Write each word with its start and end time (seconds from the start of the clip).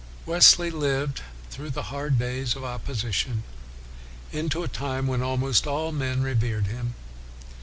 Wesley 0.25 0.71
lived 0.71 1.21
through 1.51 1.69
the 1.69 1.83
hard 1.93 2.17
days 2.17 2.55
of 2.55 2.63
opposition 2.63 3.43
into 4.31 4.63
a 4.63 4.67
time 4.67 5.05
when 5.05 5.21
almost 5.21 5.67
all 5.67 5.91
men 5.91 6.23
revered 6.23 6.65
him. 6.65 6.95